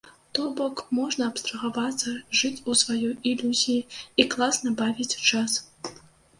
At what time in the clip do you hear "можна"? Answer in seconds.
0.99-1.27